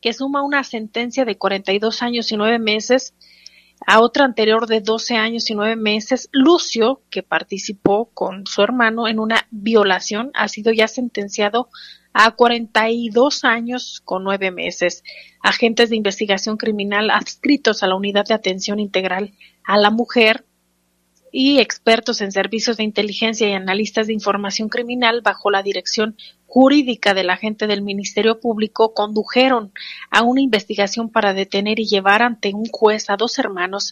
[0.07, 3.13] que suma una sentencia de 42 años y nueve meses
[3.85, 6.29] a otra anterior de 12 años y nueve meses.
[6.31, 11.67] Lucio, que participó con su hermano en una violación, ha sido ya sentenciado
[12.13, 15.03] a 42 años con nueve meses.
[15.43, 19.33] Agentes de investigación criminal adscritos a la Unidad de Atención Integral
[19.65, 20.45] a la Mujer
[21.33, 26.15] y expertos en servicios de inteligencia y analistas de información criminal bajo la dirección
[26.47, 29.71] jurídica del agente del Ministerio Público condujeron
[30.09, 33.91] a una investigación para detener y llevar ante un juez a dos hermanos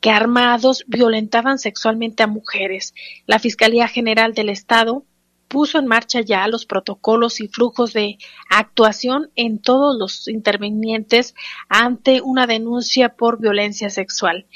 [0.00, 2.94] que armados violentaban sexualmente a mujeres.
[3.26, 5.04] La Fiscalía General del Estado
[5.48, 8.18] puso en marcha ya los protocolos y flujos de
[8.48, 11.34] actuación en todos los intervinientes
[11.68, 14.46] ante una denuncia por violencia sexual.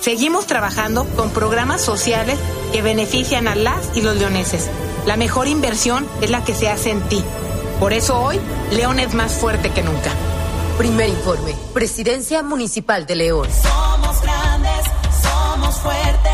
[0.00, 2.38] Seguimos trabajando con programas sociales
[2.72, 4.68] que benefician a las y los leoneses.
[5.06, 7.22] La mejor inversión es la que se hace en ti.
[7.80, 8.40] Por eso hoy,
[8.72, 10.10] León es más fuerte que nunca.
[10.76, 13.48] Primer informe, Presidencia Municipal de León.
[13.50, 14.86] Somos grandes,
[15.20, 16.33] somos fuertes.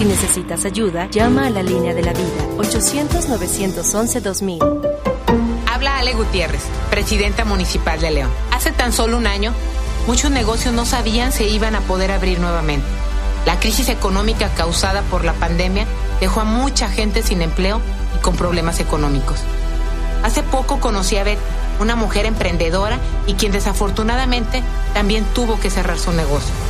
[0.00, 4.80] Si necesitas ayuda, llama a la línea de la vida 800-911-2000.
[5.70, 8.30] Habla Ale Gutiérrez, presidenta municipal de León.
[8.50, 9.52] Hace tan solo un año,
[10.06, 12.86] muchos negocios no sabían si iban a poder abrir nuevamente.
[13.44, 15.84] La crisis económica causada por la pandemia
[16.18, 17.82] dejó a mucha gente sin empleo
[18.16, 19.40] y con problemas económicos.
[20.22, 21.38] Hace poco conocí a Beth,
[21.78, 24.62] una mujer emprendedora y quien desafortunadamente
[24.94, 26.69] también tuvo que cerrar su negocio.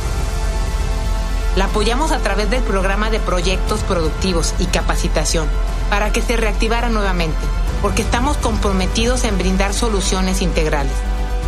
[1.55, 5.47] La apoyamos a través del programa de proyectos productivos y capacitación
[5.89, 7.37] para que se reactivara nuevamente,
[7.81, 10.93] porque estamos comprometidos en brindar soluciones integrales.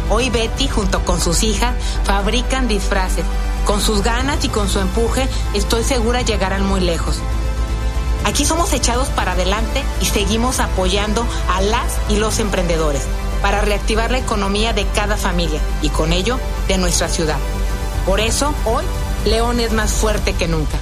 [0.10, 1.74] Hoy Betty, junto con sus hijas,
[2.04, 3.24] fabrican disfraces.
[3.66, 7.20] Con sus ganas y con su empuje, estoy segura llegarán muy lejos.
[8.26, 13.04] Aquí somos echados para adelante y seguimos apoyando a las y los emprendedores
[13.42, 17.38] para reactivar la economía de cada familia y con ello de nuestra ciudad.
[18.06, 18.84] Por eso, hoy
[19.26, 20.78] León es más fuerte que nunca.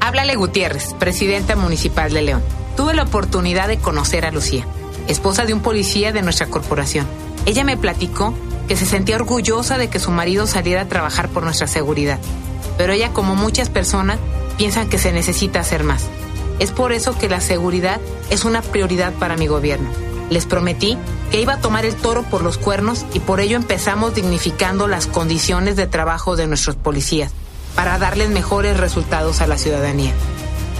[0.00, 2.42] Háblale Gutiérrez, presidenta municipal de León.
[2.76, 4.66] Tuve la oportunidad de conocer a Lucía,
[5.08, 7.06] esposa de un policía de nuestra corporación.
[7.46, 8.34] Ella me platicó
[8.68, 12.18] que se sentía orgullosa de que su marido saliera a trabajar por nuestra seguridad.
[12.78, 14.18] pero ella como muchas personas
[14.56, 16.08] piensa que se necesita hacer más.
[16.58, 18.00] Es por eso que la seguridad
[18.30, 19.90] es una prioridad para mi gobierno.
[20.30, 20.96] Les prometí
[21.30, 25.06] que iba a tomar el toro por los cuernos y por ello empezamos dignificando las
[25.06, 27.32] condiciones de trabajo de nuestros policías
[27.74, 30.12] para darles mejores resultados a la ciudadanía.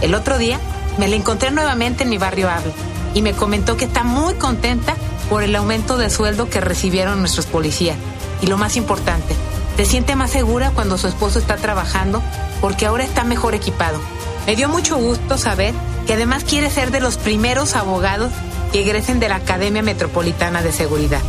[0.00, 0.60] El otro día
[0.98, 2.72] me la encontré nuevamente en mi barrio Ave
[3.14, 4.96] y me comentó que está muy contenta
[5.28, 7.96] por el aumento de sueldo que recibieron nuestros policías.
[8.42, 9.34] Y lo más importante,
[9.76, 12.22] se siente más segura cuando su esposo está trabajando
[12.60, 13.98] porque ahora está mejor equipado.
[14.46, 15.74] Me dio mucho gusto saber
[16.06, 18.32] que además quiere ser de los primeros abogados
[18.72, 21.20] que egresen de la Academia Metropolitana de Seguridad.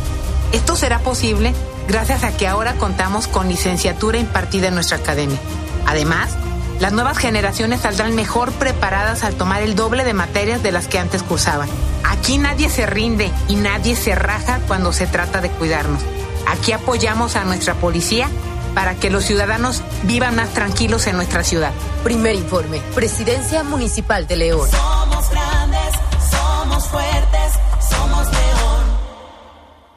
[0.52, 1.54] Esto será posible
[1.88, 5.38] gracias a que ahora contamos con licenciatura impartida en nuestra academia.
[5.86, 6.30] Además,
[6.80, 10.98] las nuevas generaciones saldrán mejor preparadas al tomar el doble de materias de las que
[10.98, 11.68] antes cursaban.
[12.02, 16.02] Aquí nadie se rinde y nadie se raja cuando se trata de cuidarnos.
[16.46, 18.28] Aquí apoyamos a nuestra policía
[18.74, 21.72] para que los ciudadanos vivan más tranquilos en nuestra ciudad.
[22.02, 24.68] Primer informe, Presidencia Municipal de León.
[24.68, 25.94] Somos grandes,
[26.30, 27.52] somos fuertes,
[27.88, 28.84] somos León.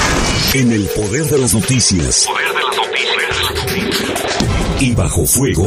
[0.53, 2.25] En el poder de las noticias.
[2.27, 4.81] Poder de las noticias.
[4.81, 5.65] Y bajo fuego.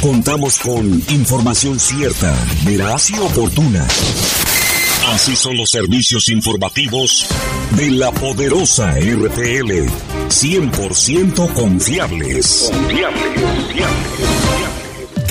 [0.00, 3.86] Contamos con información cierta, veraz y oportuna.
[5.08, 7.26] Así son los servicios informativos
[7.76, 9.88] de la poderosa RPL.
[10.28, 12.70] 100% confiables.
[12.72, 13.76] Confiables,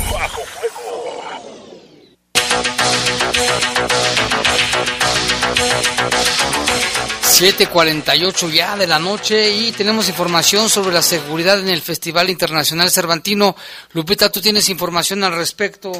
[7.43, 12.89] 7:48 ya de la noche y tenemos información sobre la seguridad en el Festival Internacional
[12.89, 13.53] Cervantino.
[13.91, 15.91] Lupita, tú tienes información al respecto.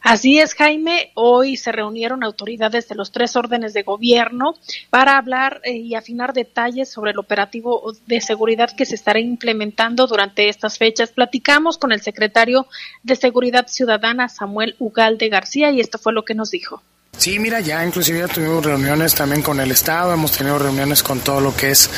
[0.00, 1.10] Así es, Jaime.
[1.14, 4.54] Hoy se reunieron autoridades de los tres órdenes de gobierno
[4.90, 10.06] para hablar eh, y afinar detalles sobre el operativo de seguridad que se estará implementando
[10.06, 11.10] durante estas fechas.
[11.10, 12.68] Platicamos con el secretario
[13.02, 16.80] de Seguridad Ciudadana, Samuel Ugalde García, y esto fue lo que nos dijo.
[17.16, 21.20] Sí, mira, ya inclusive ya tuvimos reuniones también con el Estado, hemos tenido reuniones con
[21.20, 21.88] todo lo que es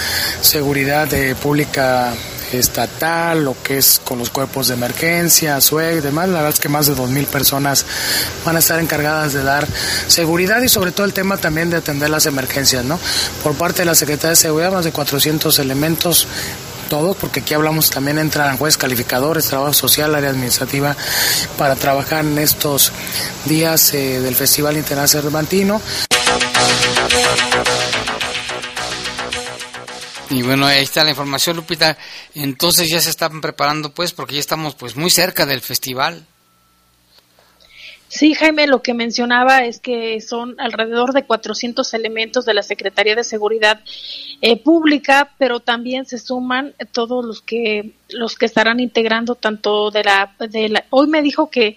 [0.40, 2.12] seguridad eh, pública
[2.52, 6.28] estatal, lo que es con los cuerpos de emergencia, SUEG y demás.
[6.28, 7.84] La verdad es que más de 2.000 personas
[8.44, 9.66] van a estar encargadas de dar
[10.06, 12.98] seguridad y sobre todo el tema también de atender las emergencias, ¿no?
[13.42, 16.28] Por parte de la Secretaría de Seguridad, más de 400 elementos
[16.88, 20.96] todos, porque aquí hablamos también entran jueces calificadores, trabajo social, área administrativa,
[21.58, 22.92] para trabajar en estos
[23.44, 25.80] días eh, del Festival Internacional Cervantino.
[30.30, 31.96] Y bueno, ahí está la información, Lupita.
[32.34, 36.26] Entonces ya se están preparando, pues, porque ya estamos, pues, muy cerca del festival.
[38.16, 43.14] Sí, Jaime, lo que mencionaba es que son alrededor de 400 elementos de la Secretaría
[43.14, 43.80] de Seguridad
[44.40, 50.04] eh, Pública, pero también se suman todos los que los que estarán integrando tanto de
[50.04, 51.76] la de la hoy me dijo que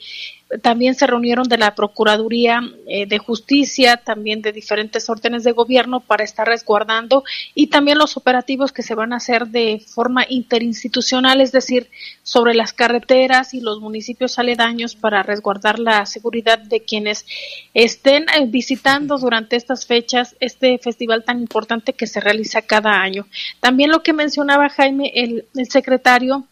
[0.61, 5.99] también se reunieron de la Procuraduría eh, de Justicia, también de diferentes órdenes de gobierno
[5.99, 7.23] para estar resguardando
[7.53, 11.89] y también los operativos que se van a hacer de forma interinstitucional, es decir,
[12.23, 17.25] sobre las carreteras y los municipios aledaños para resguardar la seguridad de quienes
[17.73, 23.27] estén eh, visitando durante estas fechas este festival tan importante que se realiza cada año.
[23.59, 26.45] También lo que mencionaba Jaime, el, el secretario,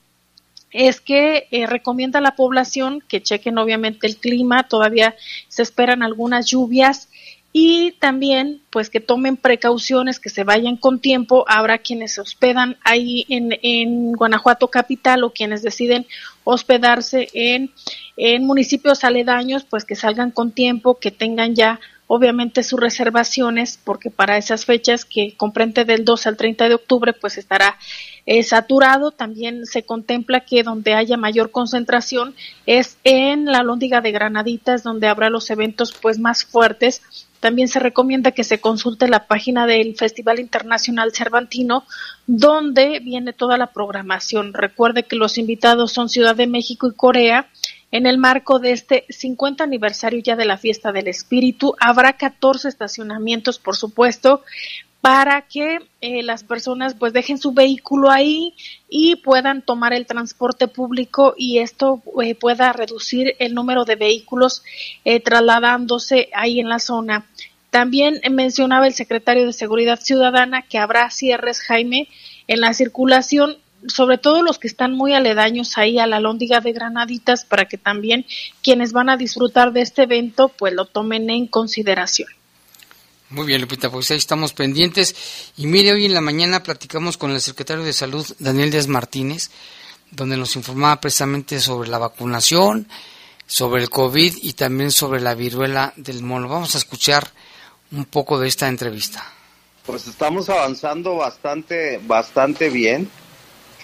[0.71, 5.15] es que eh, recomienda a la población que chequen obviamente el clima, todavía
[5.47, 7.09] se esperan algunas lluvias
[7.53, 11.45] y también pues que tomen precauciones, que se vayan con tiempo.
[11.47, 16.05] Habrá quienes se hospedan ahí en, en Guanajuato capital o quienes deciden
[16.43, 17.71] hospedarse en,
[18.15, 24.09] en municipios aledaños, pues que salgan con tiempo, que tengan ya obviamente sus reservaciones, porque
[24.09, 27.77] para esas fechas que comprende del 2 al 30 de octubre, pues estará
[28.25, 29.11] eh, saturado.
[29.11, 32.33] También se contempla que donde haya mayor concentración
[32.65, 37.01] es en la Lóndiga de Granaditas, donde habrá los eventos pues más fuertes.
[37.39, 41.83] También se recomienda que se consulte la página del Festival Internacional Cervantino,
[42.25, 44.53] donde viene toda la programación.
[44.53, 47.47] Recuerde que los invitados son Ciudad de México y Corea
[47.91, 52.67] en el marco de este 50 aniversario ya de la Fiesta del Espíritu, habrá 14
[52.67, 54.43] estacionamientos, por supuesto,
[55.01, 58.53] para que eh, las personas pues dejen su vehículo ahí
[58.89, 64.63] y puedan tomar el transporte público y esto eh, pueda reducir el número de vehículos
[65.05, 67.25] eh, trasladándose ahí en la zona.
[67.69, 72.09] También mencionaba el secretario de Seguridad Ciudadana que habrá cierres, Jaime,
[72.47, 73.57] en la circulación
[73.87, 77.77] sobre todo los que están muy aledaños ahí a la lóndiga de Granaditas, para que
[77.77, 78.25] también
[78.63, 82.29] quienes van a disfrutar de este evento, pues lo tomen en consideración.
[83.29, 85.51] Muy bien, Lupita, pues ahí estamos pendientes.
[85.57, 89.51] Y mire, hoy en la mañana platicamos con el secretario de Salud, Daniel Díaz Martínez,
[90.11, 92.87] donde nos informaba precisamente sobre la vacunación,
[93.45, 96.47] sobre el COVID y también sobre la viruela del mono.
[96.47, 97.29] Vamos a escuchar
[97.91, 99.23] un poco de esta entrevista.
[99.85, 103.09] Pues estamos avanzando bastante, bastante bien.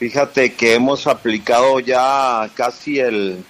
[0.03, 3.41] Fíjate que hemos aplicado ya casi el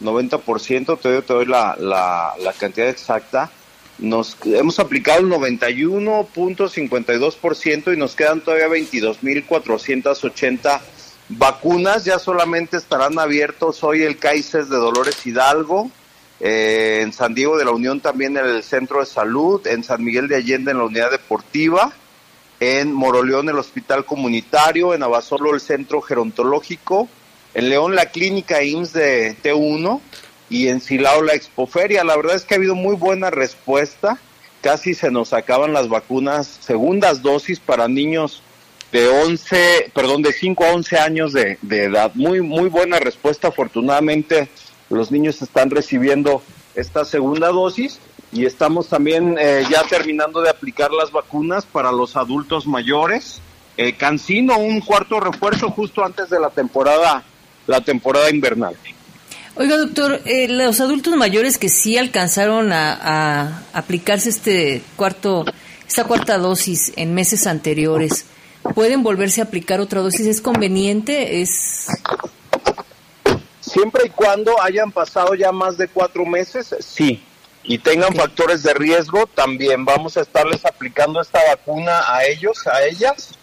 [0.00, 3.50] 90%, te doy, te doy la, la, cantidad exacta.
[3.98, 10.80] Nos hemos aplicado el 91.52% y nos quedan todavía 22.480
[11.28, 12.06] vacunas.
[12.06, 15.90] Ya solamente estarán abiertos hoy el CAICES de Dolores Hidalgo,
[16.40, 20.28] eh, en San Diego de la Unión también el Centro de Salud, en San Miguel
[20.28, 21.92] de Allende en la Unidad Deportiva
[22.60, 27.08] en Moroleón el Hospital Comunitario, en Abasolo el Centro Gerontológico,
[27.54, 30.00] en León la Clínica IMSS de T1
[30.50, 32.04] y en Silao la Expoferia.
[32.04, 34.20] La verdad es que ha habido muy buena respuesta,
[34.60, 38.42] casi se nos acaban las vacunas, segundas dosis para niños
[38.92, 42.12] de 11, perdón, de 5 a 11 años de, de edad.
[42.14, 44.48] Muy, muy buena respuesta, afortunadamente
[44.90, 46.42] los niños están recibiendo
[46.74, 48.00] esta segunda dosis
[48.32, 53.40] y estamos también eh, ya terminando de aplicar las vacunas para los adultos mayores.
[53.76, 57.24] Eh, Cancino, un cuarto refuerzo justo antes de la temporada,
[57.66, 58.76] la temporada invernal.
[59.56, 65.44] Oiga, doctor, eh, los adultos mayores que sí alcanzaron a, a, aplicarse este cuarto,
[65.88, 68.26] esta cuarta dosis en meses anteriores,
[68.74, 70.26] ¿pueden volverse a aplicar otra dosis?
[70.26, 71.42] ¿Es conveniente?
[71.42, 71.88] ¿Es
[73.60, 77.22] Siempre y cuando hayan pasado ya más de cuatro meses, sí
[77.62, 82.84] y tengan factores de riesgo, también vamos a estarles aplicando esta vacuna a ellos, a
[82.84, 83.38] ellas.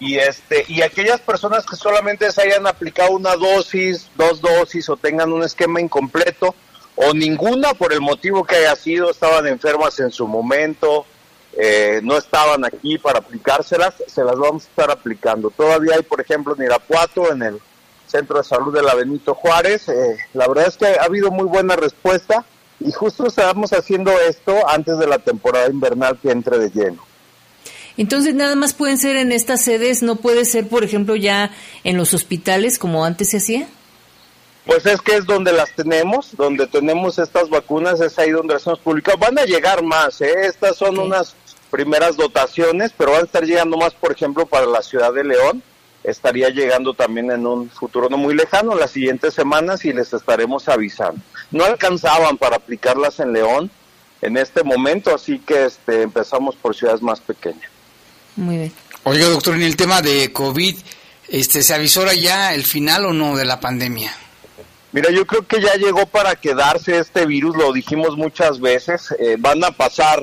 [0.00, 4.96] Y este y aquellas personas que solamente se hayan aplicado una dosis, dos dosis o
[4.96, 6.54] tengan un esquema incompleto
[6.94, 11.04] o ninguna por el motivo que haya sido, estaban enfermas en su momento,
[11.56, 15.50] eh, no estaban aquí para aplicárselas, se las vamos a estar aplicando.
[15.50, 17.60] Todavía hay, por ejemplo, en Irapuato, en el
[18.06, 19.88] Centro de Salud de la Benito Juárez.
[19.88, 22.44] Eh, la verdad es que ha habido muy buena respuesta
[22.80, 27.02] y justo estamos haciendo esto antes de la temporada invernal que entre de lleno.
[27.96, 31.50] Entonces, nada más pueden ser en estas sedes, no puede ser, por ejemplo, ya
[31.82, 33.68] en los hospitales como antes se hacía.
[34.66, 38.66] Pues es que es donde las tenemos, donde tenemos estas vacunas, es ahí donde las
[38.66, 39.18] hemos publicado.
[39.18, 40.32] Van a llegar más, ¿eh?
[40.44, 41.34] estas son unas
[41.70, 45.62] primeras dotaciones, pero van a estar llegando más, por ejemplo, para la ciudad de León.
[46.04, 50.68] Estaría llegando también en un futuro no muy lejano, las siguientes semanas, y les estaremos
[50.68, 51.20] avisando
[51.50, 53.70] no alcanzaban para aplicarlas en León
[54.20, 57.70] en este momento, así que este, empezamos por ciudades más pequeñas.
[58.36, 58.72] Muy bien.
[59.04, 60.76] Oiga, doctor, en el tema de COVID,
[61.28, 64.14] este, ¿se avisora ya el final o no de la pandemia?
[64.92, 69.36] Mira, yo creo que ya llegó para quedarse este virus, lo dijimos muchas veces, eh,
[69.38, 70.22] van a pasar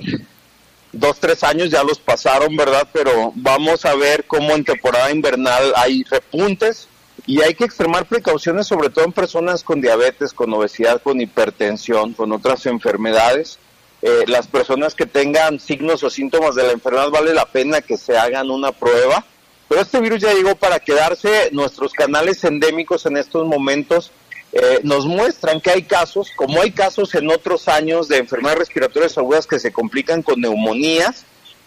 [0.92, 2.88] dos, tres años, ya los pasaron, ¿verdad?
[2.92, 6.88] Pero vamos a ver cómo en temporada invernal hay repuntes,
[7.28, 12.14] y hay que extremar precauciones sobre todo en personas con diabetes, con obesidad, con hipertensión,
[12.14, 13.58] con otras enfermedades.
[14.02, 17.98] Eh, las personas que tengan signos o síntomas de la enfermedad vale la pena que
[17.98, 19.26] se hagan una prueba.
[19.68, 21.50] Pero este virus ya llegó para quedarse.
[21.52, 24.12] Nuestros canales endémicos en estos momentos
[24.52, 29.18] eh, nos muestran que hay casos, como hay casos en otros años de enfermedades respiratorias
[29.18, 31.26] agudas que se complican con neumonías,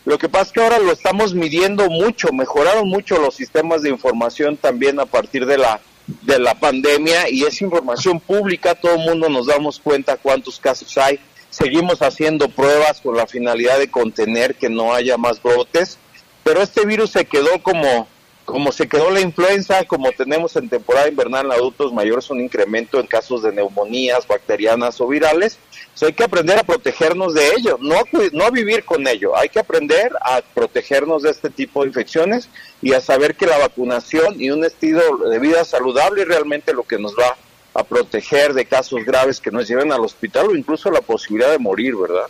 [0.09, 3.91] lo que pasa es que ahora lo estamos midiendo mucho, mejoraron mucho los sistemas de
[3.91, 5.83] información también a partir de la
[6.23, 10.97] de la pandemia y es información pública, todo el mundo nos damos cuenta cuántos casos
[10.97, 11.21] hay.
[11.51, 15.99] Seguimos haciendo pruebas con la finalidad de contener que no haya más brotes,
[16.43, 18.09] pero este virus se quedó como
[18.49, 22.99] como se quedó la influenza, como tenemos en temporada invernal en adultos mayores un incremento
[22.99, 25.59] en casos de neumonías bacterianas o virales,
[25.91, 27.97] pues hay que aprender a protegernos de ello, no,
[28.33, 32.49] no vivir con ello, hay que aprender a protegernos de este tipo de infecciones
[32.81, 36.85] y a saber que la vacunación y un estilo de vida saludable es realmente lo
[36.85, 37.37] que nos va
[37.79, 41.59] a proteger de casos graves que nos lleven al hospital o incluso la posibilidad de
[41.59, 42.27] morir, ¿verdad?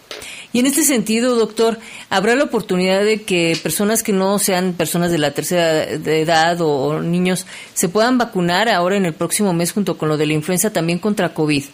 [0.52, 1.78] Y en este sentido, doctor,
[2.10, 7.00] ¿habrá la oportunidad de que personas que no sean personas de la tercera edad o
[7.00, 10.70] niños se puedan vacunar ahora en el próximo mes junto con lo de la influenza
[10.70, 11.64] también contra COVID?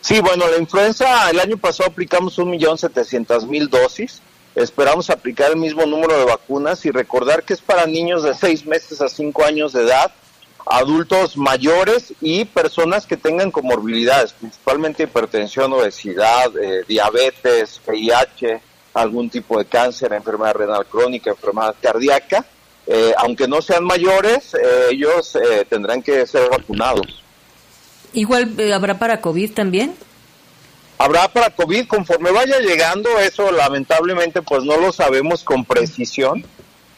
[0.00, 4.22] Sí, bueno, la influenza, el año pasado aplicamos 1.700.000 dosis.
[4.54, 8.66] Esperamos aplicar el mismo número de vacunas y recordar que es para niños de 6
[8.66, 10.12] meses a 5 años de edad
[10.66, 18.60] adultos mayores y personas que tengan comorbilidades, principalmente hipertensión, obesidad, eh, diabetes, VIH,
[18.94, 22.44] algún tipo de cáncer, enfermedad renal crónica, enfermedad cardíaca.
[22.86, 25.38] Eh, aunque no sean mayores, eh, ellos
[25.68, 27.22] tendrán que ser vacunados.
[28.12, 29.94] ¿Igual habrá para COVID también?
[30.98, 36.44] Habrá para COVID conforme vaya llegando, eso lamentablemente pues no lo sabemos con precisión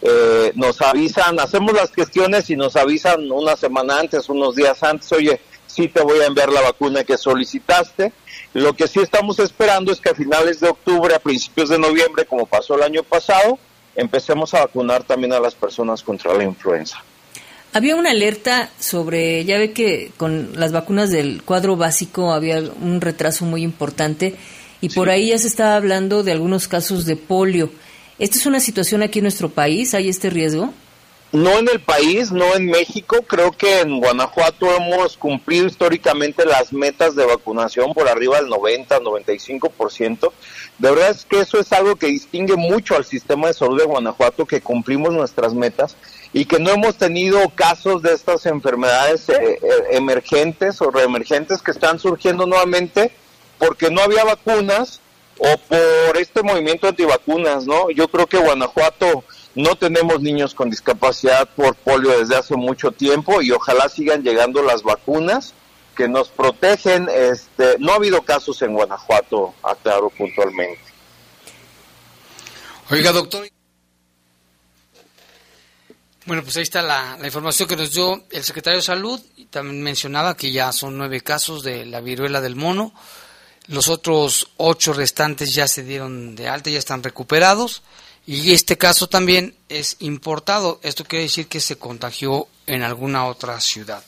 [0.07, 5.11] eh, nos avisan, hacemos las gestiones y nos avisan una semana antes, unos días antes,
[5.13, 8.13] oye, sí te voy a enviar la vacuna que solicitaste.
[8.53, 12.27] Lo que sí estamos esperando es que a finales de octubre, a principios de noviembre,
[12.27, 13.59] como pasó el año pasado,
[13.97, 17.03] empecemos a vacunar también a las personas contra la influenza.
[17.73, 23.01] Había una alerta sobre, ya ve que con las vacunas del cuadro básico había un
[23.01, 24.37] retraso muy importante
[24.83, 27.71] y por ahí ya se estaba hablando de algunos casos de polio.
[28.19, 29.93] ¿Esta es una situación aquí en nuestro país?
[29.95, 30.73] ¿Hay este riesgo?
[31.33, 33.23] No en el país, no en México.
[33.27, 39.01] Creo que en Guanajuato hemos cumplido históricamente las metas de vacunación por arriba del 90,
[39.01, 40.31] 95%.
[40.79, 43.85] De verdad es que eso es algo que distingue mucho al sistema de salud de
[43.85, 45.97] Guanajuato, que cumplimos nuestras metas
[46.33, 49.59] y que no hemos tenido casos de estas enfermedades eh, eh,
[49.91, 53.11] emergentes o reemergentes que están surgiendo nuevamente
[53.59, 55.01] porque no había vacunas
[55.39, 57.91] o por este movimiento antivacunas, ¿no?
[57.91, 59.25] Yo creo que Guanajuato
[59.55, 64.63] no tenemos niños con discapacidad por polio desde hace mucho tiempo y ojalá sigan llegando
[64.63, 65.55] las vacunas
[65.97, 67.09] que nos protegen.
[67.09, 70.83] Este, no ha habido casos en Guanajuato, aclaro puntualmente.
[72.91, 73.49] Oiga, doctor.
[76.27, 79.21] Bueno, pues ahí está la, la, información que nos dio el secretario de Salud.
[79.37, 82.93] Y también mencionaba que ya son nueve casos de la viruela del mono.
[83.67, 87.83] Los otros ocho restantes ya se dieron de alta, ya están recuperados.
[88.27, 90.81] Y este caso también es importado.
[90.83, 94.03] Esto quiere decir que se contagió en alguna otra ciudad.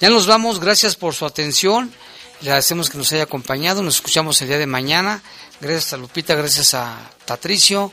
[0.00, 0.60] Ya nos vamos.
[0.60, 1.92] Gracias por su atención.
[2.40, 3.82] Le agradecemos que nos haya acompañado.
[3.82, 5.22] Nos escuchamos el día de mañana.
[5.60, 7.92] Gracias a Lupita, gracias a Patricio.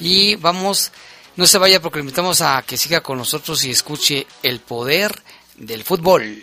[0.00, 0.90] Y vamos,
[1.36, 5.22] no se vaya porque le invitamos a que siga con nosotros y escuche el poder
[5.56, 6.42] del fútbol.